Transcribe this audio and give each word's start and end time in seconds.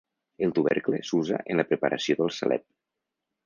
El 0.47 0.53
tubercle 0.59 1.01
s'usa 1.11 1.39
en 1.43 1.63
la 1.63 1.67
preparació 1.73 2.19
del 2.23 2.35
salep. 2.41 2.69